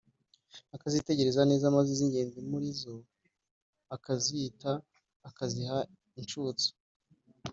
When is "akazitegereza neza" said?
0.75-1.75